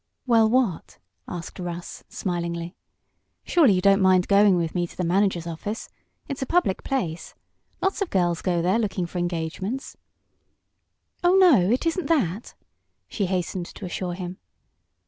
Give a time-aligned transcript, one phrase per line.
[0.25, 0.97] "Well, what?"
[1.27, 2.75] asked Russ, smilingly.
[3.43, 5.89] "Surely you don't mind going with me to the manager's office?
[6.27, 7.35] It's a public place.
[7.83, 9.95] Lots of girls go there, looking for engagements."
[11.23, 12.55] "Oh, no, it isn't that!"
[13.07, 14.39] she hastened to assure him.